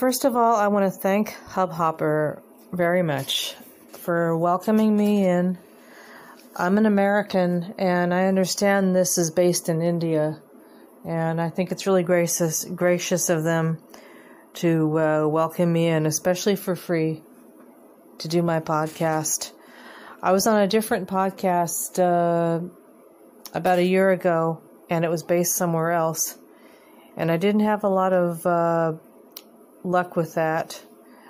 First 0.00 0.24
of 0.24 0.34
all, 0.34 0.56
I 0.56 0.68
want 0.68 0.90
to 0.90 0.98
thank 0.98 1.34
Hubhopper 1.50 2.40
very 2.72 3.02
much 3.02 3.54
for 3.92 4.34
welcoming 4.34 4.96
me 4.96 5.26
in. 5.26 5.58
I'm 6.56 6.78
an 6.78 6.86
American 6.86 7.74
and 7.76 8.14
I 8.14 8.24
understand 8.24 8.96
this 8.96 9.18
is 9.18 9.30
based 9.30 9.68
in 9.68 9.82
India, 9.82 10.40
and 11.04 11.38
I 11.38 11.50
think 11.50 11.70
it's 11.70 11.86
really 11.86 12.02
gracious 12.02 12.64
gracious 12.64 13.28
of 13.28 13.44
them 13.44 13.76
to 14.54 14.98
uh, 14.98 15.28
welcome 15.28 15.70
me 15.70 15.88
in, 15.88 16.06
especially 16.06 16.56
for 16.56 16.74
free, 16.74 17.22
to 18.20 18.28
do 18.28 18.42
my 18.42 18.60
podcast. 18.60 19.52
I 20.22 20.32
was 20.32 20.46
on 20.46 20.62
a 20.62 20.66
different 20.66 21.10
podcast 21.10 21.98
uh, 21.98 22.66
about 23.52 23.78
a 23.78 23.84
year 23.84 24.10
ago, 24.12 24.62
and 24.88 25.04
it 25.04 25.10
was 25.10 25.24
based 25.24 25.56
somewhere 25.56 25.90
else, 25.90 26.38
and 27.18 27.30
I 27.30 27.36
didn't 27.36 27.66
have 27.66 27.84
a 27.84 27.90
lot 27.90 28.14
of 28.14 28.46
uh, 28.46 28.92
luck 29.82 30.16
with 30.16 30.34
that. 30.34 30.82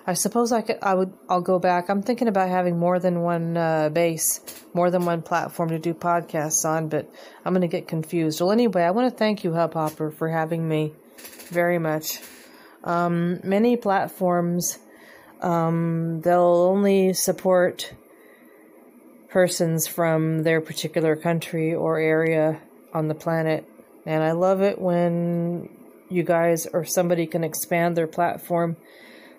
I 0.07 0.15
suppose 0.15 0.51
I 0.51 0.63
could. 0.63 0.79
I 0.83 0.95
would. 0.95 1.13
I'll 1.29 1.41
go 1.41 1.59
back. 1.59 1.89
I'm 1.89 2.03
thinking 2.03 2.29
about 2.29 2.49
having 2.49 2.79
more 2.79 2.99
than 2.99 3.21
one 3.21 3.57
uh, 3.57 3.91
base, 3.91 4.41
more 4.75 4.91
than 4.91 5.05
one 5.05 5.23
platform 5.23 5.69
to 5.71 5.79
do 5.79 5.95
podcasts 5.95 6.65
on, 6.65 6.89
but 6.89 7.09
I'm 7.45 7.53
going 7.53 7.63
to 7.63 7.69
get 7.69 7.87
confused. 7.87 8.41
Well, 8.41 8.51
anyway, 8.51 8.83
I 8.83 8.91
want 8.91 9.13
to 9.13 9.17
thank 9.17 9.45
you, 9.45 9.51
Hubhopper, 9.51 10.13
for 10.13 10.29
having 10.29 10.69
me 10.69 10.93
very 11.49 11.79
much. 11.79 12.19
Um, 12.83 13.41
many 13.45 13.77
platforms 13.77 14.79
um, 15.43 16.21
they'll 16.23 16.69
only 16.71 17.13
support 17.13 17.93
persons 19.29 19.87
from 19.87 20.43
their 20.43 20.61
particular 20.61 21.17
country 21.17 21.75
or 21.75 21.99
area 21.99 22.61
on 22.93 23.09
the 23.09 23.15
planet, 23.15 23.65
and 24.05 24.23
I 24.23 24.33
love 24.33 24.61
it 24.61 24.79
when 24.79 25.69
you 26.11 26.23
guys 26.23 26.67
or 26.67 26.85
somebody 26.85 27.27
can 27.27 27.45
expand 27.45 27.97
their 27.97 28.07
platform 28.07 28.77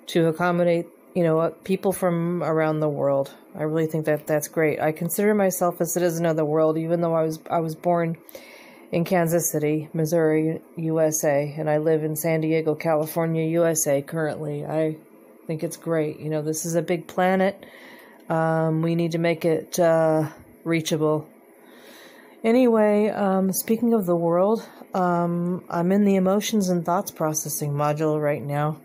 to 0.07 0.27
accommodate 0.27 0.87
you 1.13 1.23
know 1.23 1.53
people 1.63 1.91
from 1.91 2.43
around 2.43 2.79
the 2.79 2.89
world. 2.89 3.33
I 3.55 3.63
really 3.63 3.87
think 3.87 4.05
that 4.05 4.27
that's 4.27 4.47
great. 4.47 4.79
I 4.79 4.91
consider 4.91 5.33
myself 5.35 5.81
a 5.81 5.85
citizen 5.85 6.25
of 6.25 6.37
the 6.37 6.45
world, 6.45 6.77
even 6.77 7.01
though 7.01 7.13
I 7.13 7.23
was 7.23 7.39
I 7.49 7.59
was 7.59 7.75
born 7.75 8.17
in 8.91 9.05
Kansas 9.05 9.51
City, 9.51 9.89
Missouri, 9.93 10.61
USA, 10.75 11.53
and 11.57 11.69
I 11.69 11.77
live 11.77 12.03
in 12.03 12.15
San 12.15 12.41
Diego, 12.41 12.75
California, 12.75 13.43
USA 13.43 14.01
currently. 14.01 14.65
I 14.65 14.97
think 15.47 15.63
it's 15.63 15.77
great. 15.77 16.19
You 16.19 16.29
know, 16.29 16.41
this 16.41 16.65
is 16.65 16.75
a 16.75 16.81
big 16.81 17.07
planet. 17.07 17.65
Um, 18.29 18.81
we 18.81 18.95
need 18.95 19.13
to 19.13 19.17
make 19.17 19.45
it 19.45 19.79
uh, 19.79 20.29
reachable. 20.63 21.27
Anyway, 22.43 23.07
um, 23.09 23.53
speaking 23.53 23.93
of 23.93 24.05
the 24.05 24.15
world, 24.15 24.67
um, 24.95 25.63
I'm 25.69 25.91
in 25.91 26.05
the 26.05 26.15
emotions 26.15 26.69
and 26.69 26.83
thoughts 26.83 27.11
processing 27.11 27.71
module 27.71 28.19
right 28.19 28.41
now, 28.41 28.81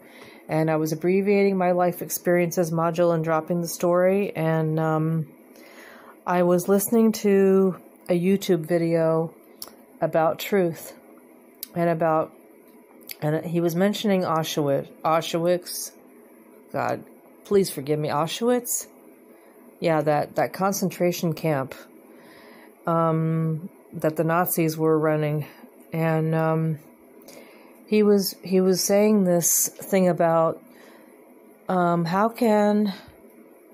and 0.48 0.70
I 0.70 0.76
was 0.76 0.92
abbreviating 0.92 1.56
my 1.56 1.72
life 1.72 2.02
experiences 2.02 2.70
module 2.70 3.14
and 3.14 3.24
dropping 3.24 3.62
the 3.62 3.68
story, 3.68 4.36
and 4.36 4.78
um, 4.78 5.26
I 6.26 6.42
was 6.42 6.68
listening 6.68 7.12
to 7.12 7.76
a 8.08 8.20
YouTube 8.20 8.66
video 8.66 9.32
about 10.00 10.38
truth 10.38 10.92
and 11.74 11.88
about 11.88 12.32
and 13.22 13.44
he 13.44 13.60
was 13.60 13.74
mentioning 13.74 14.22
Auschwitz 14.22 14.88
Auschwitz. 15.04 15.92
God 16.72 17.04
please 17.44 17.70
forgive 17.70 17.98
me 17.98 18.08
Auschwitz? 18.08 18.86
Yeah 19.80 20.02
that 20.02 20.36
that 20.36 20.52
concentration 20.52 21.32
camp 21.32 21.74
um, 22.86 23.68
that 23.92 24.16
the 24.16 24.24
Nazis 24.24 24.76
were 24.76 24.98
running 24.98 25.46
and 25.92 26.34
um, 26.34 26.78
he 27.86 28.02
was 28.02 28.34
he 28.42 28.60
was 28.60 28.82
saying 28.82 29.24
this 29.24 29.68
thing 29.68 30.08
about 30.08 30.62
um, 31.68 32.04
how 32.04 32.28
can 32.28 32.92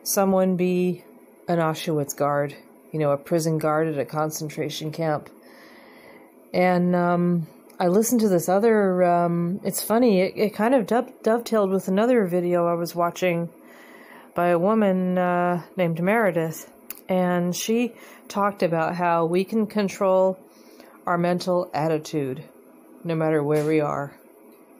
someone 0.03 0.57
be 0.57 1.05
an 1.49 1.59
Auschwitz 1.59 2.17
guard 2.17 2.55
you 2.93 2.99
know 2.99 3.11
a 3.11 3.17
prison 3.17 3.59
guard 3.59 3.89
at 3.89 3.99
a 3.99 4.05
concentration 4.05 4.93
camp 4.93 5.29
and 6.53 6.95
um, 6.95 7.47
I 7.83 7.89
listened 7.89 8.21
to 8.21 8.29
this 8.29 8.49
other. 8.49 9.03
Um, 9.03 9.61
it's 9.65 9.83
funny. 9.83 10.21
It, 10.21 10.35
it 10.37 10.55
kind 10.55 10.73
of 10.73 10.87
dovetailed 10.87 11.71
with 11.71 11.89
another 11.89 12.27
video 12.27 12.67
I 12.67 12.75
was 12.75 12.95
watching 12.95 13.49
by 14.37 14.49
a 14.49 14.59
woman 14.59 15.19
uh, 15.19 15.63
named 15.77 16.01
Meredith, 16.01 16.72
and 17.09 17.55
she 17.55 17.93
talked 18.29 18.63
about 18.63 18.95
how 18.95 19.27
we 19.27 19.45
can 19.45 19.67
control 19.67 20.39
our 21.07 21.19
mental 21.19 21.71
attitude, 21.75 22.45
no 23.05 23.15
matter 23.15 23.43
where 23.43 23.65
we 23.65 23.81
are. 23.81 24.15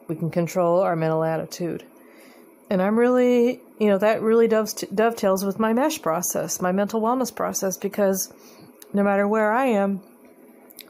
We 0.09 0.17
can 0.17 0.31
control 0.31 0.81
our 0.81 0.97
mental 0.97 1.25
attitude, 1.25 1.85
and 2.69 2.83
I'm 2.83 2.99
really, 2.99 3.61
you 3.79 3.89
know, 3.89 3.99
that 3.99 4.23
really 4.23 4.49
dovetails 4.49 5.45
with 5.45 5.59
my 5.59 5.73
mesh 5.73 6.03
process, 6.03 6.61
my 6.61 6.73
mental 6.73 7.01
wellness 7.01 7.35
process, 7.35 7.77
because 7.77 8.33
no 8.93 9.03
matter 9.03 9.27
where 9.27 9.53
I 9.53 9.67
am 9.67 10.03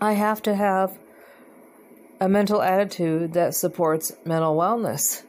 I 0.03 0.14
have 0.14 0.43
to 0.43 0.54
have 0.56 0.99
a 2.20 2.28
mental 2.28 2.60
attitude 2.60 3.34
that 3.34 3.54
supports 3.54 4.12
mental 4.25 4.56
wellness. 4.56 5.22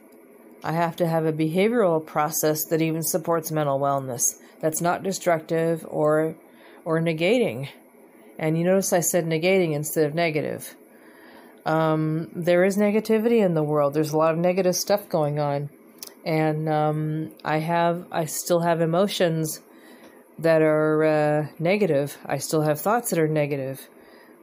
I 0.64 0.72
have 0.72 0.96
to 0.96 1.06
have 1.06 1.26
a 1.26 1.32
behavioral 1.32 2.04
process 2.04 2.64
that 2.70 2.80
even 2.80 3.02
supports 3.02 3.52
mental 3.52 3.78
wellness. 3.78 4.22
That's 4.60 4.80
not 4.80 5.02
destructive 5.02 5.86
or 5.88 6.36
or 6.86 7.00
negating. 7.00 7.68
And 8.38 8.56
you 8.58 8.64
notice 8.64 8.92
I 8.92 9.00
said 9.00 9.26
negating 9.26 9.74
instead 9.74 10.06
of 10.06 10.14
negative. 10.14 10.74
Um, 11.66 12.30
there 12.34 12.64
is 12.64 12.76
negativity 12.76 13.44
in 13.44 13.54
the 13.54 13.62
world. 13.62 13.94
There's 13.94 14.12
a 14.12 14.16
lot 14.16 14.32
of 14.32 14.38
negative 14.38 14.74
stuff 14.74 15.08
going 15.08 15.38
on, 15.38 15.68
and 16.24 16.68
um, 16.68 17.32
I 17.44 17.58
have 17.58 18.06
I 18.10 18.24
still 18.24 18.60
have 18.60 18.80
emotions 18.80 19.60
that 20.38 20.62
are 20.62 21.04
uh, 21.04 21.46
negative. 21.58 22.16
I 22.24 22.38
still 22.38 22.62
have 22.62 22.80
thoughts 22.80 23.10
that 23.10 23.18
are 23.18 23.28
negative 23.28 23.86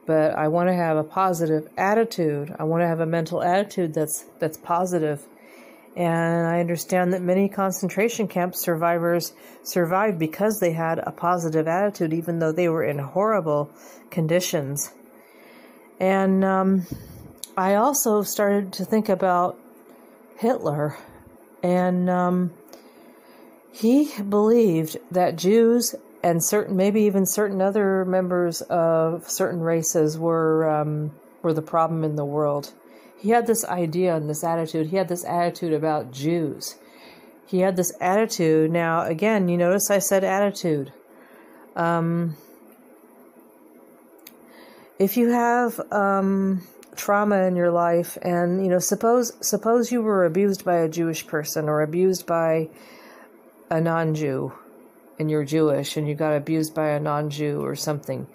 but 0.06 0.36
I 0.36 0.48
want 0.48 0.68
to 0.70 0.74
have 0.74 0.98
a 0.98 1.04
positive 1.04 1.70
attitude. 1.78 2.56
I 2.58 2.64
want 2.64 2.82
to 2.82 2.88
have 2.88 3.00
a 3.00 3.06
mental 3.06 3.42
attitude 3.42 3.94
that's 3.94 4.26
that's 4.40 4.58
positive. 4.58 5.26
And 5.96 6.48
I 6.48 6.62
understand 6.62 7.14
that 7.14 7.22
many 7.22 7.50
concentration 7.50 8.28
camp 8.28 8.56
survivors 8.56 9.34
survived 9.64 10.18
because 10.18 10.60
they 10.60 10.72
had 10.72 11.00
a 11.00 11.12
positive 11.12 11.68
attitude, 11.68 12.14
even 12.14 12.40
though 12.40 12.54
they 12.54 12.70
were 12.70 12.84
in 12.84 12.98
horrible 13.00 13.70
conditions. 14.10 14.92
And 16.00 16.46
um, 16.46 16.88
I 17.58 17.76
also 17.76 18.24
started 18.24 18.74
to 18.74 18.86
think 18.86 19.10
about 19.10 19.58
Hitler, 20.38 20.98
and 21.62 22.10
um, 22.10 22.54
he 23.72 24.12
believed 24.22 24.98
that 25.12 25.36
Jews 25.36 25.94
and 26.24 26.44
certain 26.44 26.76
maybe 26.76 27.02
even 27.02 27.26
certain 27.26 27.62
other 27.62 28.06
members 28.06 28.62
of 28.62 29.30
certain 29.30 29.60
races 29.60 30.18
were 30.18 30.70
um, 30.70 31.12
were 31.42 31.54
the 31.54 31.62
problem 31.62 32.04
in 32.04 32.16
the 32.16 32.26
world. 32.26 32.72
He 33.22 33.30
had 33.30 33.46
this 33.46 33.64
idea 33.64 34.16
and 34.16 34.28
this 34.28 34.44
attitude. 34.44 34.88
He 34.88 34.98
had 34.98 35.08
this 35.08 35.24
attitude 35.24 35.74
about 35.74 36.12
Jews. 36.12 36.76
He 37.46 37.60
had 37.60 37.76
this 37.76 37.94
attitude. 38.02 38.72
Now, 38.72 39.04
again, 39.06 39.48
you 39.48 39.58
notice 39.58 39.92
I 39.92 40.00
said 40.00 40.24
attitude. 40.24 40.92
Um, 41.76 42.36
if 44.98 45.18
you 45.18 45.30
have 45.30 45.80
um, 45.92 46.66
trauma 46.96 47.44
in 47.44 47.56
your 47.56 47.72
life, 47.72 48.18
and 48.24 48.64
you 48.64 48.72
know, 48.72 48.80
suppose 48.80 49.34
suppose 49.48 49.92
you 49.92 50.02
were 50.02 50.26
abused 50.26 50.66
by 50.66 50.78
a 50.78 50.90
Jewish 50.90 51.28
person 51.28 51.70
or 51.70 51.82
abused 51.82 52.26
by 52.26 52.70
a 53.70 53.80
non-Jew, 53.80 54.52
and 55.20 55.30
you're 55.30 55.46
Jewish 55.46 55.96
and 55.96 56.08
you 56.08 56.16
got 56.16 56.36
abused 56.36 56.74
by 56.74 56.90
a 56.90 57.00
non 57.00 57.30
Jew 57.30 57.64
or 57.64 57.76
something. 57.76 58.26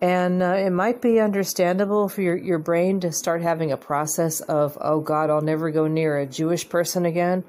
And 0.00 0.42
uh, 0.42 0.54
it 0.54 0.70
might 0.70 1.02
be 1.02 1.20
understandable 1.20 2.08
for 2.08 2.22
your, 2.22 2.36
your 2.36 2.58
brain 2.58 3.00
to 3.00 3.12
start 3.12 3.42
having 3.42 3.70
a 3.70 3.76
process 3.76 4.40
of, 4.40 4.78
oh 4.80 5.00
God, 5.00 5.28
I'll 5.28 5.42
never 5.42 5.70
go 5.70 5.86
near 5.86 6.18
a 6.18 6.26
Jewish 6.26 6.66
person 6.66 7.04
again, 7.04 7.44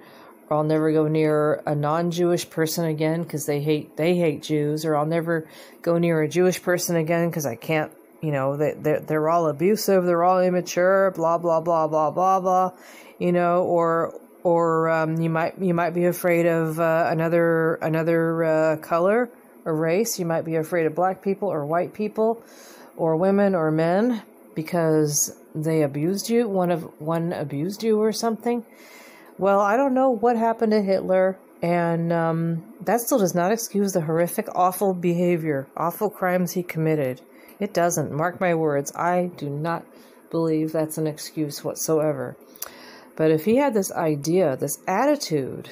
or 0.49 0.57
I'll 0.57 0.63
never 0.63 0.91
go 0.91 1.07
near 1.07 1.63
a 1.65 1.73
non-Jewish 1.73 2.49
person 2.49 2.83
again 2.83 3.23
because 3.23 3.45
they 3.45 3.61
hate 3.61 3.95
they 3.95 4.15
hate 4.15 4.43
Jews, 4.43 4.83
or 4.83 4.97
I'll 4.97 5.05
never 5.05 5.47
go 5.81 5.97
near 5.97 6.21
a 6.21 6.27
Jewish 6.27 6.61
person 6.61 6.97
again 6.97 7.29
because 7.29 7.45
I 7.45 7.55
can't, 7.55 7.89
you 8.21 8.33
know, 8.33 8.57
they 8.57 8.73
they're, 8.73 8.99
they're 8.99 9.29
all 9.29 9.47
abusive, 9.47 10.03
they're 10.03 10.23
all 10.23 10.41
immature, 10.41 11.11
blah 11.11 11.37
blah 11.37 11.61
blah 11.61 11.87
blah 11.87 12.11
blah 12.11 12.41
blah, 12.41 12.71
you 13.17 13.31
know, 13.31 13.63
or 13.63 14.19
or 14.43 14.89
um, 14.89 15.21
you 15.21 15.29
might 15.29 15.57
you 15.57 15.73
might 15.73 15.91
be 15.91 16.03
afraid 16.03 16.45
of 16.47 16.81
uh, 16.81 17.07
another 17.09 17.75
another 17.75 18.43
uh, 18.43 18.77
color 18.77 19.29
or 19.65 19.75
race. 19.75 20.19
You 20.19 20.25
might 20.25 20.45
be 20.45 20.55
afraid 20.55 20.85
of 20.85 20.95
black 20.95 21.21
people 21.21 21.49
or 21.49 21.65
white 21.65 21.93
people, 21.93 22.41
or 22.97 23.15
women 23.15 23.55
or 23.55 23.71
men 23.71 24.23
because 24.55 25.35
they 25.55 25.81
abused 25.81 26.29
you. 26.29 26.47
One 26.47 26.71
of 26.71 26.83
one 26.99 27.33
abused 27.33 27.83
you 27.83 27.99
or 28.01 28.11
something. 28.11 28.65
Well, 29.37 29.59
I 29.59 29.77
don't 29.77 29.93
know 29.93 30.11
what 30.11 30.37
happened 30.37 30.71
to 30.71 30.81
Hitler, 30.81 31.37
and 31.61 32.11
um, 32.13 32.63
that 32.81 33.01
still 33.01 33.17
does 33.17 33.33
not 33.33 33.51
excuse 33.51 33.93
the 33.93 34.01
horrific, 34.01 34.47
awful 34.53 34.93
behavior, 34.93 35.67
awful 35.75 36.09
crimes 36.09 36.51
he 36.51 36.63
committed. 36.63 37.21
It 37.59 37.73
doesn't. 37.73 38.11
Mark 38.11 38.39
my 38.39 38.55
words. 38.55 38.91
I 38.95 39.31
do 39.37 39.49
not 39.49 39.85
believe 40.29 40.71
that's 40.71 40.97
an 40.97 41.07
excuse 41.07 41.63
whatsoever. 41.63 42.35
But 43.15 43.31
if 43.31 43.45
he 43.45 43.57
had 43.57 43.73
this 43.73 43.91
idea, 43.91 44.55
this 44.57 44.79
attitude 44.87 45.69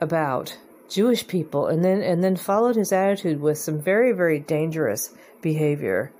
about 0.00 0.56
Jewish 0.94 1.26
people 1.26 1.66
and 1.66 1.84
then 1.84 2.02
and 2.02 2.22
then 2.22 2.36
followed 2.36 2.76
his 2.76 2.92
attitude 2.92 3.40
with 3.40 3.58
some 3.58 3.80
very 3.80 4.12
very 4.12 4.38
dangerous 4.38 5.12
behavior 5.42 6.12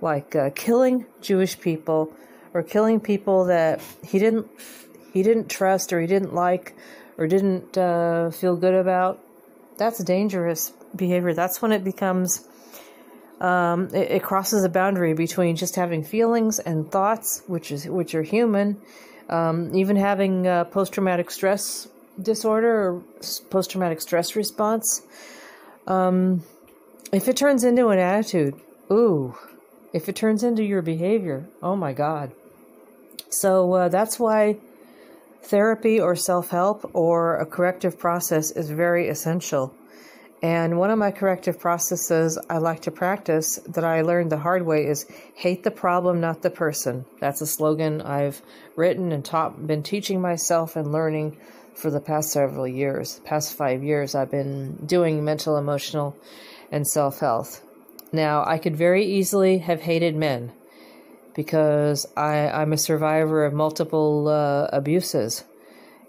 like 0.00 0.34
uh, 0.34 0.48
killing 0.54 1.04
Jewish 1.20 1.60
people 1.60 2.12
or 2.54 2.62
killing 2.62 2.98
people 2.98 3.44
that 3.46 3.80
he 4.02 4.18
didn't 4.18 4.46
he 5.12 5.22
didn't 5.22 5.48
trust 5.48 5.92
or 5.92 6.00
he 6.00 6.06
didn't 6.06 6.34
like 6.34 6.74
or 7.18 7.26
didn't 7.26 7.76
uh, 7.76 8.30
feel 8.30 8.56
good 8.56 8.74
about. 8.74 9.20
That's 9.76 10.02
dangerous 10.02 10.72
behavior. 10.96 11.34
That's 11.34 11.60
when 11.60 11.72
it 11.72 11.84
becomes 11.84 12.48
um, 13.40 13.88
it, 13.94 14.10
it, 14.10 14.22
crosses 14.22 14.64
a 14.64 14.68
boundary 14.68 15.14
between 15.14 15.56
just 15.56 15.76
having 15.76 16.04
feelings 16.04 16.58
and 16.60 16.90
thoughts 16.90 17.42
which 17.48 17.72
is 17.72 17.86
which 17.88 18.14
are 18.14 18.22
human 18.22 18.80
um, 19.28 19.74
even 19.74 19.96
having 19.96 20.46
uh, 20.46 20.62
post-traumatic 20.64 21.28
stress 21.28 21.88
disorder 22.20 22.88
or 22.88 23.02
post 23.50 23.70
traumatic 23.70 24.00
stress 24.00 24.36
response, 24.36 25.02
um, 25.86 26.42
if 27.12 27.28
it 27.28 27.36
turns 27.36 27.64
into 27.64 27.88
an 27.88 27.98
attitude, 27.98 28.54
ooh, 28.90 29.36
if 29.92 30.08
it 30.08 30.16
turns 30.16 30.42
into 30.42 30.62
your 30.62 30.82
behavior, 30.82 31.46
oh 31.62 31.76
my 31.76 31.92
God. 31.92 32.32
So 33.28 33.72
uh, 33.72 33.88
that's 33.88 34.18
why 34.18 34.58
therapy 35.42 36.00
or 36.00 36.16
self 36.16 36.50
help 36.50 36.90
or 36.94 37.36
a 37.36 37.46
corrective 37.46 37.98
process 37.98 38.50
is 38.50 38.70
very 38.70 39.08
essential. 39.08 39.74
And 40.42 40.76
one 40.76 40.90
of 40.90 40.98
my 40.98 41.12
corrective 41.12 41.60
processes 41.60 42.36
I 42.50 42.58
like 42.58 42.80
to 42.82 42.90
practice 42.90 43.60
that 43.68 43.84
I 43.84 44.02
learned 44.02 44.32
the 44.32 44.38
hard 44.38 44.66
way 44.66 44.86
is 44.86 45.06
hate 45.36 45.62
the 45.62 45.70
problem, 45.70 46.20
not 46.20 46.42
the 46.42 46.50
person. 46.50 47.04
That's 47.20 47.40
a 47.40 47.46
slogan 47.46 48.02
I've 48.02 48.42
written 48.74 49.12
and 49.12 49.24
taught, 49.24 49.66
been 49.66 49.84
teaching 49.84 50.20
myself 50.20 50.74
and 50.74 50.90
learning 50.90 51.36
for 51.74 51.90
the 51.90 52.00
past 52.00 52.30
several 52.30 52.66
years. 52.66 53.20
Past 53.24 53.54
five 53.54 53.82
years, 53.82 54.14
I've 54.14 54.30
been 54.30 54.76
doing 54.86 55.24
mental, 55.24 55.56
emotional, 55.56 56.16
and 56.70 56.86
self 56.86 57.20
health. 57.20 57.62
Now, 58.12 58.44
I 58.46 58.58
could 58.58 58.76
very 58.76 59.04
easily 59.04 59.58
have 59.58 59.80
hated 59.80 60.14
men 60.14 60.52
because 61.34 62.06
I, 62.16 62.48
I'm 62.48 62.72
a 62.72 62.78
survivor 62.78 63.44
of 63.44 63.52
multiple 63.52 64.28
uh, 64.28 64.68
abuses, 64.72 65.44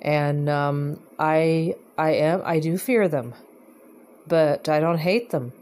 and 0.01 0.49
um, 0.49 0.99
I 1.17 1.75
I 1.97 2.11
am 2.11 2.41
I 2.43 2.59
do 2.59 2.77
fear 2.77 3.07
them, 3.07 3.33
but 4.27 4.67
I 4.67 4.79
don't 4.79 4.97
hate 4.97 5.29
them. 5.29 5.53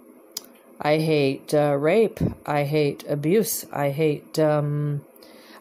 I 0.80 0.98
hate 0.98 1.54
uh, 1.54 1.76
rape. 1.80 2.20
I 2.46 2.64
hate 2.64 3.04
abuse. 3.08 3.66
I 3.72 3.90
hate. 3.90 4.40
Um, 4.40 5.06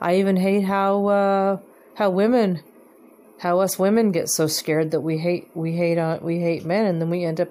I 0.01 0.17
even 0.17 0.37
hate 0.37 0.65
how 0.65 1.07
uh, 1.07 1.59
how 1.95 2.11
women 2.11 2.63
how 3.41 3.61
us 3.61 3.79
women 3.79 4.13
get 4.13 4.29
so 4.29 4.47
scared 4.47 4.91
that 4.91 5.01
we 5.01 5.17
hate 5.17 5.49
we 5.55 5.73
hate 5.73 5.99
on 5.99 6.19
uh, 6.19 6.21
we 6.23 6.41
hate 6.41 6.65
men 6.65 6.85
and 6.85 7.01
then 7.01 7.09
we 7.09 7.25
end 7.25 7.41
up 7.41 7.49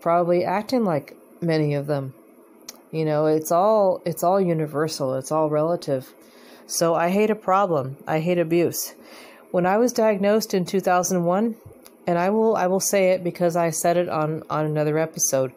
probably 0.00 0.44
acting 0.44 0.84
like 0.84 1.16
many 1.40 1.74
of 1.74 1.86
them. 1.86 2.12
You 2.92 3.04
know 3.06 3.26
it's 3.26 3.50
all 3.50 4.02
it's 4.04 4.22
all 4.22 4.40
universal. 4.40 5.14
It's 5.14 5.32
all 5.32 5.48
relative. 5.48 6.12
So 6.66 6.94
i 6.94 7.08
hate 7.08 7.30
a 7.30 7.34
problem. 7.34 7.96
I 8.06 8.20
hate 8.20 8.38
abuse. 8.38 8.94
When 9.52 9.64
i 9.64 9.78
was 9.78 9.92
diagnosed 9.92 10.52
in 10.52 10.66
2001 10.66 11.56
and 12.06 12.18
i 12.18 12.28
will 12.28 12.54
i 12.54 12.66
will 12.66 12.80
say 12.80 13.10
it 13.12 13.24
because 13.24 13.56
i 13.56 13.70
said 13.70 13.96
it 13.96 14.08
on 14.10 14.42
on 14.50 14.66
another 14.66 14.98
episode 14.98 15.52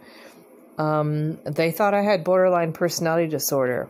um, 0.78 1.38
they 1.44 1.72
thought 1.72 1.94
i 1.94 2.02
had 2.02 2.24
borderline 2.24 2.72
personality 2.72 3.28
disorder. 3.28 3.90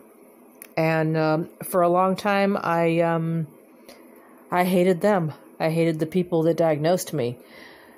And 0.76 1.16
um, 1.16 1.48
for 1.62 1.82
a 1.82 1.88
long 1.88 2.16
time 2.16 2.56
i 2.60 2.98
um, 3.00 3.46
i 4.50 4.64
hated 4.64 5.00
them 5.00 5.32
I 5.60 5.70
hated 5.70 5.98
the 5.98 6.06
people 6.06 6.42
that 6.44 6.56
diagnosed 6.56 7.12
me. 7.12 7.38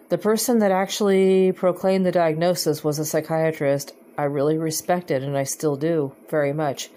The 0.08 0.18
person 0.18 0.58
that 0.58 0.72
actually 0.72 1.52
proclaimed 1.52 2.04
the 2.04 2.12
diagnosis 2.12 2.84
was 2.84 2.98
a 2.98 3.04
psychiatrist 3.06 3.94
I 4.18 4.24
really 4.24 4.58
respected, 4.58 5.22
and 5.22 5.36
I 5.38 5.44
still 5.44 5.76
do 5.76 6.12
very 6.28 6.52
much. 6.52 6.90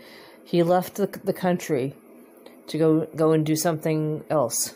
He 0.44 0.63
left 0.63 0.95
the, 0.95 1.07
the 1.23 1.33
country 1.33 1.95
to 2.67 2.77
go 2.77 3.06
go 3.15 3.31
and 3.31 3.45
do 3.45 3.56
something 3.56 4.23
else, 4.29 4.75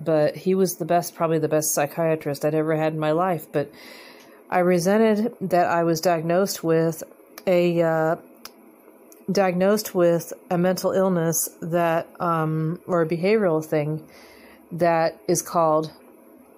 but 0.00 0.36
he 0.36 0.54
was 0.54 0.76
the 0.76 0.84
best, 0.84 1.14
probably 1.14 1.38
the 1.38 1.48
best 1.48 1.74
psychiatrist 1.74 2.44
I'd 2.44 2.54
ever 2.54 2.76
had 2.76 2.92
in 2.92 3.00
my 3.00 3.12
life. 3.12 3.46
But 3.50 3.72
I 4.48 4.60
resented 4.60 5.34
that 5.40 5.66
I 5.66 5.82
was 5.82 6.00
diagnosed 6.00 6.62
with 6.62 7.02
a 7.46 7.82
uh, 7.82 8.16
diagnosed 9.30 9.94
with 9.94 10.32
a 10.50 10.58
mental 10.58 10.92
illness 10.92 11.48
that 11.60 12.06
um, 12.20 12.80
or 12.86 13.02
a 13.02 13.08
behavioral 13.08 13.64
thing 13.64 14.06
that 14.72 15.20
is 15.28 15.42
called 15.42 15.92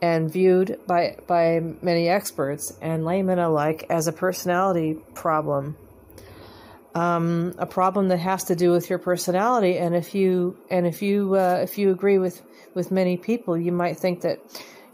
and 0.01 0.31
viewed 0.31 0.79
by 0.87 1.17
by 1.27 1.61
many 1.83 2.09
experts 2.09 2.77
and 2.81 3.05
laymen 3.05 3.39
alike 3.39 3.87
as 3.91 4.07
a 4.07 4.13
personality 4.13 4.99
problem. 5.15 5.77
Um, 6.95 7.55
a 7.59 7.67
problem 7.67 8.09
that 8.09 8.19
has 8.19 8.45
to 8.45 8.55
do 8.55 8.71
with 8.71 8.89
your 8.89 9.01
personality, 9.01 9.79
and 9.79 9.97
if 9.97 10.15
you 10.15 10.57
and 10.71 10.87
if 10.87 11.03
you 11.03 11.35
uh, 11.35 11.61
if 11.63 11.79
you 11.79 11.91
agree 11.91 12.19
with 12.19 12.43
with 12.75 12.91
many 12.91 13.17
people, 13.17 13.57
you 13.57 13.73
might 13.73 13.97
think 13.97 14.21
that 14.21 14.39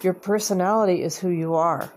your 0.03 0.15
personality 0.15 1.03
is 1.03 1.19
who 1.19 1.29
you 1.29 1.55
are. 1.55 1.93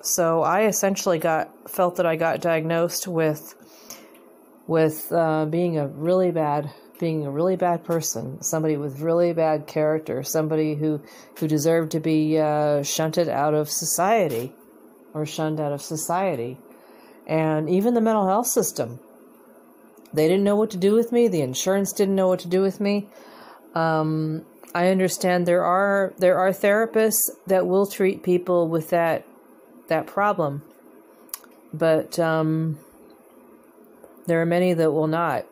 So 0.00 0.42
I 0.42 0.66
essentially 0.66 1.18
got 1.18 1.70
felt 1.70 1.96
that 1.96 2.06
I 2.06 2.16
got 2.16 2.40
diagnosed 2.40 3.06
with 3.06 3.54
with 4.66 5.12
uh, 5.12 5.44
being 5.44 5.78
a 5.78 5.86
really 5.86 6.30
bad 6.30 6.70
being 7.04 7.26
a 7.26 7.30
really 7.30 7.54
bad 7.54 7.84
person, 7.84 8.40
somebody 8.40 8.78
with 8.78 9.00
really 9.00 9.34
bad 9.34 9.66
character, 9.66 10.22
somebody 10.22 10.74
who 10.74 11.02
who 11.38 11.46
deserved 11.46 11.92
to 11.92 12.00
be 12.00 12.38
uh, 12.38 12.82
shunted 12.82 13.28
out 13.28 13.52
of 13.52 13.68
society 13.68 14.54
or 15.12 15.26
shunned 15.26 15.60
out 15.60 15.70
of 15.70 15.82
society, 15.82 16.56
and 17.26 17.68
even 17.68 17.92
the 17.92 18.00
mental 18.00 18.26
health 18.26 18.46
system. 18.46 18.98
They 20.14 20.28
didn't 20.28 20.44
know 20.44 20.56
what 20.56 20.70
to 20.70 20.78
do 20.78 20.94
with 20.94 21.12
me. 21.12 21.28
The 21.28 21.42
insurance 21.42 21.92
didn't 21.92 22.14
know 22.14 22.28
what 22.28 22.40
to 22.40 22.48
do 22.48 22.62
with 22.62 22.80
me. 22.80 23.06
Um, 23.74 24.46
I 24.74 24.88
understand 24.88 25.44
there 25.44 25.64
are 25.64 26.14
there 26.16 26.38
are 26.38 26.52
therapists 26.52 27.28
that 27.46 27.66
will 27.66 27.86
treat 27.86 28.22
people 28.22 28.66
with 28.66 28.88
that 28.90 29.26
that 29.88 30.06
problem, 30.06 30.62
but 31.74 32.18
um, 32.18 32.78
there 34.26 34.40
are 34.40 34.46
many 34.46 34.72
that 34.72 34.90
will 34.90 35.06
not 35.06 35.44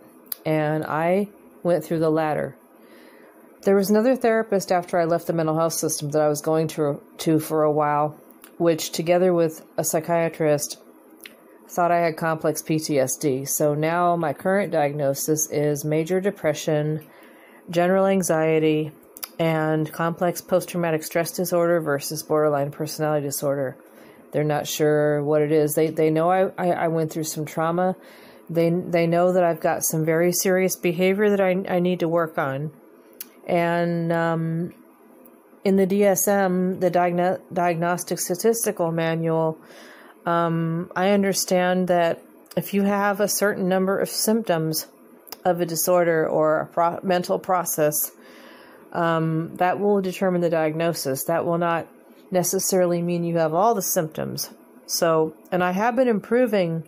and 0.45 0.85
I 0.85 1.29
went 1.63 1.85
through 1.85 2.01
the 2.01 2.11
latter. 2.11 2.57
There 3.63 3.77
was 3.77 3.91
another 3.91 4.17
therapist 4.17 4.73
after 4.73 4.99
I 4.99 5.05
left 5.05 5.29
the 5.29 5.33
mental 5.33 5.57
health 5.57 5.75
system 5.75 6.11
that 6.11 6.23
I 6.23 6.29
was 6.29 6.41
going 6.41 6.67
to, 6.69 7.01
to 7.19 7.39
for 7.39 7.63
a 7.63 7.71
while, 7.71 8.19
which, 8.59 8.91
together 8.91 9.33
with 9.33 9.65
a 9.77 9.85
psychiatrist, 9.85 10.79
thought 11.69 11.93
I 11.93 12.01
had 12.01 12.17
complex 12.17 12.61
PTSD. 12.63 13.49
So 13.49 13.75
now 13.75 14.17
my 14.17 14.33
current 14.33 14.73
diagnosis 14.73 15.49
is 15.51 15.85
major 15.85 16.21
depression, 16.21 17.07
general 17.71 18.07
anxiety, 18.07 18.93
and 19.39 19.91
complex 19.93 20.41
post 20.41 20.69
traumatic 20.69 21.03
stress 21.03 21.31
disorder 21.33 21.81
versus 21.81 22.23
borderline 22.23 22.71
personality 22.71 23.27
disorder. 23.27 23.77
They're 24.33 24.45
not 24.45 24.67
sure 24.67 25.23
what 25.23 25.43
it 25.43 25.53
is. 25.53 25.75
They, 25.75 25.89
they 25.89 26.11
know 26.11 26.31
I, 26.31 26.51
I, 26.59 26.73
I 26.73 26.89
went 26.89 27.13
through 27.13 27.25
some 27.25 27.45
trauma 27.45 27.97
they 28.51 28.71
they 28.71 29.07
know 29.07 29.33
that 29.33 29.45
I've 29.45 29.61
got 29.61 29.83
some 29.85 30.05
very 30.05 30.33
serious 30.33 30.77
behavior 30.77 31.31
that 31.31 31.41
I 31.41 31.65
I 31.69 31.81
need 31.81 32.01
to 32.01 32.09
work 32.09 32.39
on, 32.39 32.71
and 33.47 34.13
um, 34.13 34.75
in 35.65 35.77
the 35.77 35.87
DSM, 35.87 36.81
the 36.81 36.91
Diagno- 36.91 37.41
Diagnostic 37.53 38.19
Statistical 38.19 38.91
Manual, 38.91 39.59
um, 40.27 40.91
I 40.97 41.11
understand 41.11 41.89
that 41.89 42.21
if 42.57 42.75
you 42.75 42.83
have 42.83 43.21
a 43.21 43.29
certain 43.29 43.69
number 43.69 43.99
of 43.99 44.09
symptoms 44.09 44.87
of 45.45 45.61
a 45.61 45.67
disorder 45.67 46.29
or 46.29 46.61
a 46.61 46.67
pro- 46.67 47.01
mental 47.03 47.39
process, 47.39 48.13
um, 48.93 49.55
that 49.57 49.81
will 49.81 50.01
determine 50.01 50.41
the 50.41 50.51
diagnosis. 50.51 51.25
That 51.25 51.45
will 51.45 51.59
not 51.59 51.87
necessarily 52.31 53.03
mean 53.03 53.25
you 53.25 53.39
have 53.39 53.55
all 53.55 53.75
the 53.75 53.83
symptoms. 53.83 54.51
So, 54.87 55.35
and 55.51 55.65
I 55.65 55.73
have 55.73 55.97
been 55.97 56.09
improving 56.09 56.85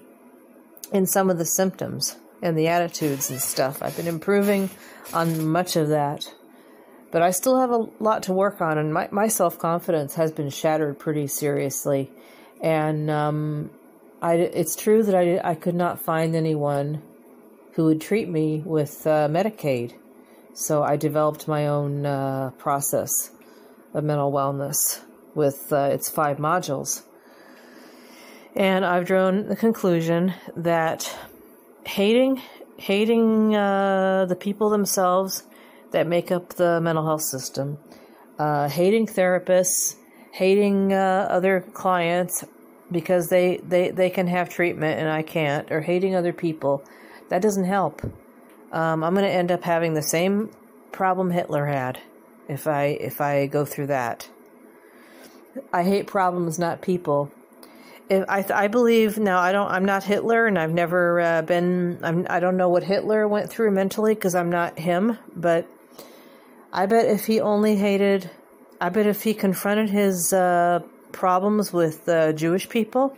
in 0.94 1.06
some 1.06 1.28
of 1.28 1.36
the 1.36 1.44
symptoms 1.44 2.16
and 2.40 2.56
the 2.56 2.68
attitudes 2.68 3.28
and 3.30 3.40
stuff. 3.40 3.82
I've 3.82 3.96
been 3.96 4.06
improving 4.06 4.70
on 5.12 5.46
much 5.48 5.76
of 5.76 5.88
that. 5.88 6.32
But 7.10 7.22
I 7.22 7.30
still 7.30 7.60
have 7.60 7.70
a 7.70 7.88
lot 8.00 8.24
to 8.24 8.32
work 8.32 8.60
on, 8.60 8.78
and 8.78 8.92
my, 8.92 9.08
my 9.12 9.28
self 9.28 9.58
confidence 9.58 10.14
has 10.14 10.32
been 10.32 10.50
shattered 10.50 10.98
pretty 10.98 11.26
seriously. 11.26 12.10
And 12.60 13.10
um, 13.10 13.70
I, 14.22 14.34
it's 14.34 14.74
true 14.74 15.02
that 15.02 15.14
I, 15.14 15.40
I 15.42 15.54
could 15.54 15.74
not 15.74 16.00
find 16.00 16.34
anyone 16.34 17.02
who 17.72 17.84
would 17.86 18.00
treat 18.00 18.28
me 18.28 18.62
with 18.64 19.06
uh, 19.06 19.28
Medicaid. 19.28 19.94
So 20.54 20.82
I 20.82 20.96
developed 20.96 21.48
my 21.48 21.66
own 21.66 22.06
uh, 22.06 22.50
process 22.58 23.30
of 23.92 24.04
mental 24.04 24.32
wellness 24.32 25.00
with 25.34 25.72
uh, 25.72 25.90
its 25.92 26.08
five 26.08 26.38
modules. 26.38 27.02
And 28.56 28.84
I've 28.84 29.06
drawn 29.06 29.48
the 29.48 29.56
conclusion 29.56 30.34
that 30.56 31.16
hating 31.84 32.40
hating 32.76 33.54
uh, 33.54 34.26
the 34.26 34.36
people 34.36 34.70
themselves, 34.70 35.44
that 35.92 36.06
make 36.06 36.30
up 36.30 36.54
the 36.54 36.80
mental 36.80 37.04
health 37.04 37.22
system. 37.22 37.78
Uh, 38.38 38.68
hating 38.68 39.06
therapists, 39.06 39.94
hating 40.32 40.92
uh, 40.92 41.28
other 41.30 41.60
clients 41.60 42.44
because 42.90 43.28
they, 43.28 43.58
they, 43.58 43.90
they 43.90 44.10
can 44.10 44.26
have 44.26 44.48
treatment 44.48 44.98
and 44.98 45.08
I 45.08 45.22
can't, 45.22 45.70
or 45.70 45.80
hating 45.80 46.16
other 46.16 46.32
people, 46.32 46.84
that 47.28 47.40
doesn't 47.40 47.64
help. 47.64 48.02
Um, 48.72 49.04
I'm 49.04 49.14
going 49.14 49.24
to 49.24 49.30
end 49.30 49.52
up 49.52 49.62
having 49.62 49.94
the 49.94 50.02
same 50.02 50.50
problem 50.90 51.30
Hitler 51.30 51.66
had 51.66 52.00
if 52.48 52.66
I 52.66 52.86
if 52.86 53.20
I 53.20 53.46
go 53.46 53.64
through 53.64 53.86
that. 53.86 54.28
I 55.72 55.84
hate 55.84 56.08
problems, 56.08 56.58
not 56.58 56.82
people. 56.82 57.30
If 58.08 58.24
I 58.28 58.44
I 58.54 58.68
believe 58.68 59.18
now 59.18 59.38
I 59.38 59.52
don't 59.52 59.70
I'm 59.70 59.84
not 59.84 60.04
Hitler 60.04 60.46
and 60.46 60.58
I've 60.58 60.72
never 60.72 61.20
uh, 61.20 61.42
been 61.42 61.98
I'm 62.02 62.26
I 62.28 62.40
don't 62.40 62.56
know 62.56 62.68
what 62.68 62.82
Hitler 62.82 63.26
went 63.26 63.50
through 63.50 63.70
mentally 63.70 64.14
because 64.14 64.34
I'm 64.34 64.50
not 64.50 64.78
him, 64.78 65.18
but 65.34 65.66
I 66.72 66.86
bet 66.86 67.06
if 67.06 67.26
he 67.26 67.40
only 67.40 67.76
hated, 67.76 68.30
I 68.80 68.88
bet 68.88 69.06
if 69.06 69.22
he 69.22 69.32
confronted 69.32 69.90
his 69.90 70.32
uh, 70.32 70.80
problems 71.12 71.72
with 71.72 72.08
uh, 72.08 72.32
Jewish 72.32 72.68
people 72.68 73.16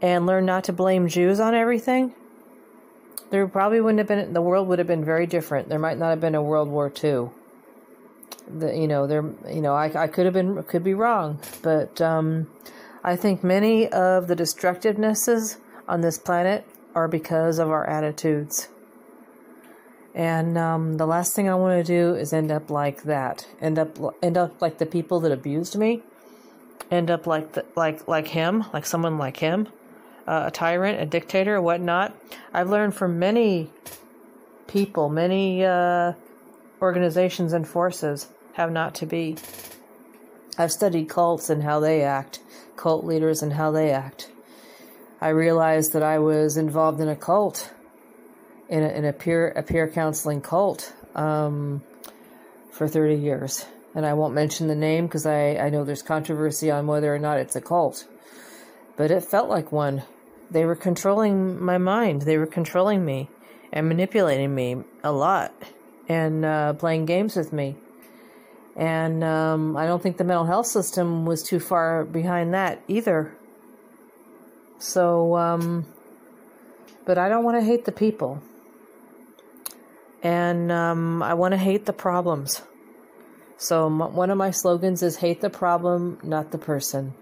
and 0.00 0.26
learned 0.26 0.46
not 0.46 0.64
to 0.64 0.72
blame 0.72 1.08
Jews 1.08 1.40
on 1.40 1.54
everything, 1.54 2.14
there 3.30 3.46
probably 3.46 3.80
wouldn't 3.80 3.98
have 3.98 4.08
been 4.08 4.32
the 4.32 4.40
world 4.40 4.68
would 4.68 4.78
have 4.78 4.88
been 4.88 5.04
very 5.04 5.26
different. 5.26 5.68
There 5.68 5.78
might 5.78 5.98
not 5.98 6.10
have 6.10 6.20
been 6.20 6.34
a 6.34 6.42
World 6.42 6.68
War 6.68 6.90
II. 7.02 7.30
The, 8.48 8.76
you 8.76 8.88
know, 8.88 9.06
there 9.06 9.24
you 9.48 9.60
know, 9.60 9.74
I 9.74 10.04
I 10.04 10.06
could 10.06 10.24
have 10.24 10.34
been 10.34 10.62
could 10.62 10.84
be 10.84 10.94
wrong, 10.94 11.40
but 11.62 12.00
um, 12.00 12.48
I 13.02 13.16
think 13.16 13.42
many 13.42 13.88
of 13.88 14.26
the 14.26 14.36
destructivenesses 14.36 15.56
on 15.88 16.00
this 16.00 16.18
planet 16.18 16.66
are 16.94 17.08
because 17.08 17.58
of 17.58 17.70
our 17.70 17.88
attitudes. 17.88 18.68
And 20.14 20.58
um, 20.58 20.96
the 20.96 21.06
last 21.06 21.34
thing 21.34 21.48
I 21.48 21.54
want 21.54 21.84
to 21.84 21.92
do 21.92 22.14
is 22.14 22.32
end 22.32 22.50
up 22.50 22.68
like 22.68 23.04
that. 23.04 23.46
End 23.60 23.78
up 23.78 23.96
end 24.22 24.36
up 24.36 24.60
like 24.60 24.78
the 24.78 24.86
people 24.86 25.20
that 25.20 25.32
abused 25.32 25.76
me. 25.76 26.02
End 26.90 27.10
up 27.10 27.26
like 27.26 27.52
the, 27.52 27.64
like 27.76 28.08
like 28.08 28.28
him, 28.28 28.64
like 28.72 28.84
someone 28.84 29.18
like 29.18 29.36
him, 29.36 29.68
uh, 30.26 30.44
a 30.46 30.50
tyrant, 30.50 31.00
a 31.00 31.06
dictator, 31.06 31.60
whatnot. 31.62 32.14
I've 32.52 32.68
learned 32.68 32.96
from 32.96 33.20
many 33.20 33.70
people, 34.66 35.08
many 35.08 35.64
uh, 35.64 36.14
organizations 36.82 37.52
and 37.52 37.66
forces 37.66 38.28
have 38.54 38.72
not 38.72 38.96
to 38.96 39.06
be. 39.06 39.36
I've 40.58 40.72
studied 40.72 41.08
cults 41.08 41.48
and 41.48 41.62
how 41.62 41.78
they 41.78 42.02
act, 42.02 42.40
cult 42.80 43.04
leaders 43.04 43.42
and 43.42 43.52
how 43.52 43.70
they 43.70 43.90
act. 43.90 44.30
I 45.20 45.28
realized 45.28 45.92
that 45.92 46.02
I 46.02 46.18
was 46.18 46.56
involved 46.56 47.00
in 47.00 47.08
a 47.08 47.16
cult 47.16 47.70
in 48.70 48.82
a, 48.82 48.88
in 48.88 49.04
a 49.04 49.12
peer 49.12 49.48
a 49.48 49.62
peer 49.62 49.86
counseling 49.86 50.40
cult 50.40 50.94
um, 51.14 51.82
for 52.72 52.88
30 52.88 53.16
years. 53.16 53.66
And 53.94 54.06
I 54.06 54.14
won't 54.14 54.34
mention 54.34 54.68
the 54.68 54.74
name 54.76 55.06
because 55.06 55.26
I, 55.26 55.56
I 55.56 55.68
know 55.68 55.84
there's 55.84 56.02
controversy 56.02 56.70
on 56.70 56.86
whether 56.86 57.12
or 57.14 57.18
not 57.18 57.38
it's 57.38 57.56
a 57.56 57.60
cult. 57.60 58.06
But 58.96 59.10
it 59.10 59.24
felt 59.24 59.50
like 59.50 59.72
one. 59.72 60.04
They 60.50 60.64
were 60.64 60.76
controlling 60.76 61.62
my 61.62 61.78
mind. 61.78 62.22
They 62.22 62.38
were 62.38 62.46
controlling 62.46 63.04
me 63.04 63.28
and 63.72 63.88
manipulating 63.88 64.54
me 64.54 64.84
a 65.04 65.12
lot 65.12 65.52
and 66.08 66.44
uh, 66.44 66.72
playing 66.74 67.06
games 67.06 67.36
with 67.36 67.52
me. 67.52 67.76
And 68.80 69.22
um, 69.22 69.76
I 69.76 69.86
don't 69.86 70.02
think 70.02 70.16
the 70.16 70.24
mental 70.24 70.46
health 70.46 70.66
system 70.66 71.26
was 71.26 71.42
too 71.42 71.60
far 71.60 72.04
behind 72.04 72.54
that 72.54 72.82
either. 72.88 73.36
So, 74.78 75.36
um, 75.36 75.84
but 77.04 77.18
I 77.18 77.28
don't 77.28 77.44
want 77.44 77.58
to 77.58 77.64
hate 77.64 77.84
the 77.84 77.92
people 77.92 78.42
and 80.22 80.70
um, 80.70 81.22
I 81.22 81.34
want 81.34 81.52
to 81.52 81.58
hate 81.58 81.86
the 81.86 81.92
problems. 81.92 82.62
So 83.56 83.86
m- 83.86 84.14
one 84.14 84.30
of 84.30 84.38
my 84.38 84.50
slogans 84.50 85.02
is 85.02 85.16
hate 85.16 85.40
the 85.40 85.50
problem, 85.50 86.18
not 86.22 86.50
the 86.50 86.58
person. 86.58 87.14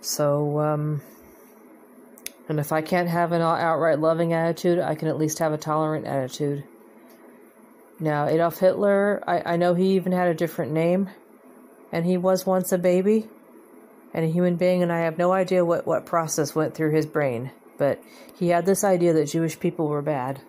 So, 0.00 0.60
um, 0.60 1.02
and 2.48 2.60
if 2.60 2.72
I 2.72 2.80
can't 2.80 3.08
have 3.08 3.32
an 3.32 3.42
outright 3.42 3.98
loving 3.98 4.32
attitude, 4.32 4.78
I 4.78 4.94
can 4.94 5.08
at 5.08 5.18
least 5.18 5.38
have 5.40 5.52
a 5.52 5.58
tolerant 5.58 6.06
attitude. 6.06 6.64
Now, 7.98 8.26
Adolf 8.26 8.58
Hitler, 8.58 9.22
I, 9.26 9.54
I 9.54 9.56
know 9.56 9.74
he 9.74 9.94
even 9.94 10.12
had 10.12 10.28
a 10.28 10.34
different 10.34 10.72
name, 10.72 11.08
and 11.90 12.04
he 12.04 12.18
was 12.18 12.44
once 12.44 12.70
a 12.72 12.78
baby 12.78 13.26
and 14.12 14.24
a 14.24 14.28
human 14.30 14.56
being, 14.56 14.82
and 14.82 14.92
I 14.92 15.00
have 15.00 15.16
no 15.16 15.32
idea 15.32 15.64
what, 15.64 15.86
what 15.86 16.04
process 16.04 16.54
went 16.54 16.74
through 16.74 16.94
his 16.94 17.06
brain. 17.06 17.52
But 17.78 18.02
he 18.38 18.48
had 18.48 18.66
this 18.66 18.84
idea 18.84 19.14
that 19.14 19.28
Jewish 19.28 19.58
people 19.58 19.88
were 19.88 20.02
bad, 20.02 20.42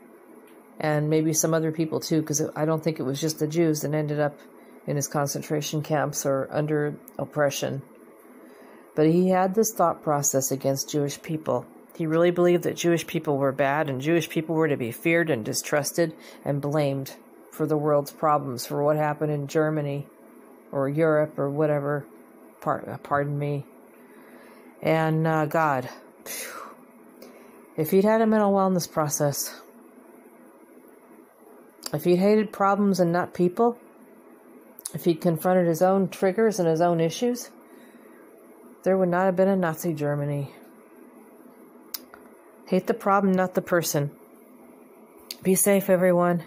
and 0.80 1.10
maybe 1.10 1.32
some 1.34 1.54
other 1.54 1.72
people 1.72 2.02
too, 2.02 2.22
because 2.22 2.42
I 2.56 2.66
don't 2.66 2.84
think 2.84 3.00
it 3.00 3.04
was 3.04 3.22
just 3.22 3.40
the 3.40 3.48
Jews 3.48 3.82
that 3.82 3.94
ended 3.94 4.20
up 4.20 4.38
in 4.86 4.98
his 4.98 5.08
concentration 5.08 5.82
camps 5.82 6.26
or 6.26 6.48
under 6.52 6.96
oppression. 7.18 7.82
But 8.96 9.08
he 9.08 9.30
had 9.30 9.56
this 9.56 9.74
thought 9.74 10.04
process 10.04 10.52
against 10.52 10.90
Jewish 10.90 11.22
people. 11.22 11.66
He 11.96 12.08
really 12.08 12.32
believed 12.32 12.64
that 12.64 12.76
Jewish 12.76 13.08
people 13.08 13.38
were 13.38 13.52
bad 13.52 13.90
and 13.90 14.02
Jewish 14.02 14.30
people 14.30 14.56
were 14.56 14.68
to 14.68 14.78
be 14.78 14.92
feared 14.92 15.30
and 15.30 15.44
distrusted 15.44 16.14
and 16.46 16.62
blamed 16.62 17.16
for 17.58 17.66
the 17.66 17.76
world's 17.76 18.12
problems, 18.12 18.66
for 18.66 18.84
what 18.84 18.96
happened 18.96 19.32
in 19.32 19.48
Germany 19.48 20.06
or 20.72 20.88
Europe 20.88 21.40
or 21.40 21.50
whatever. 21.50 22.06
Pardon 22.62 23.38
me. 23.38 23.66
And 24.82 25.26
uh, 25.26 25.46
God. 25.46 25.90
If 27.76 27.92
he'd 27.92 28.04
had 28.04 28.22
a 28.22 28.28
mental 28.28 28.52
wellness 28.52 28.90
process, 28.92 29.60
if 31.94 32.04
he'd 32.04 32.18
hated 32.18 32.52
problems 32.52 33.00
and 33.00 33.12
not 33.12 33.34
people, 33.34 33.78
if 34.94 35.06
he'd 35.06 35.22
confronted 35.22 35.68
his 35.68 35.82
own 35.82 36.10
triggers 36.10 36.60
and 36.60 36.68
his 36.68 36.82
own 36.82 37.00
issues, 37.00 37.50
there 38.84 38.98
would 38.98 39.10
not 39.10 39.26
have 39.26 39.36
been 39.36 39.48
a 39.48 39.56
Nazi 39.56 39.94
Germany. 39.94 40.52
Hate 42.68 42.88
the 42.88 42.94
problem, 42.94 43.34
not 43.34 43.54
the 43.54 43.62
person. 43.62 44.12
Be 45.44 45.56
safe, 45.56 45.90
everyone. 45.90 46.44